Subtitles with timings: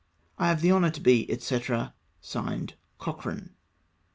[0.39, 1.61] "I have the honour to be, &c.
[2.21, 2.73] (Signed)"
[3.05, 3.51] Cochrane.